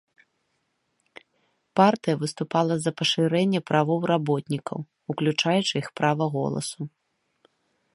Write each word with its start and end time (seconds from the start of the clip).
Партыя 1.81 2.15
выступала 2.23 2.73
за 2.85 2.91
пашырэнне 3.03 3.61
правоў 3.71 3.99
работнікаў, 4.15 4.77
уключаючы 5.15 5.73
іх 5.83 5.87
права 6.03 6.25
голасу. 6.39 6.81